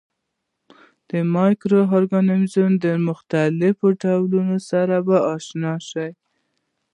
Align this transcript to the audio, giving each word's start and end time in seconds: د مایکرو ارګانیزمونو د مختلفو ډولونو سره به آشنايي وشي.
د 1.09 1.11
مایکرو 1.35 1.79
ارګانیزمونو 1.97 2.77
د 2.85 2.87
مختلفو 3.07 3.85
ډولونو 4.01 4.57
سره 4.69 4.95
به 5.07 5.17
آشنايي 5.35 5.79
وشي. 5.83 6.09